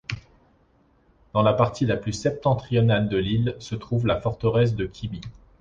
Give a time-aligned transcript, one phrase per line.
[1.35, 5.21] Dans la partie la plus septentrionale de l'île se trouve la forteresse de Kymi.